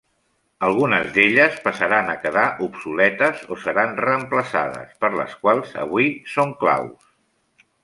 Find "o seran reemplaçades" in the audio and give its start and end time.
3.55-4.97